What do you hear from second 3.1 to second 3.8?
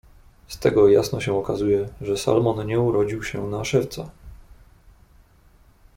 się na